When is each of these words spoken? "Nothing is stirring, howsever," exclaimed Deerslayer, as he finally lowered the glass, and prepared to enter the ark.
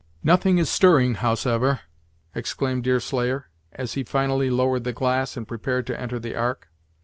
"Nothing 0.23 0.57
is 0.57 0.67
stirring, 0.67 1.13
howsever," 1.13 1.81
exclaimed 2.33 2.83
Deerslayer, 2.85 3.51
as 3.71 3.93
he 3.93 4.03
finally 4.03 4.49
lowered 4.49 4.83
the 4.83 4.93
glass, 4.93 5.37
and 5.37 5.47
prepared 5.47 5.85
to 5.85 5.99
enter 6.01 6.17
the 6.17 6.33
ark. 6.35 6.69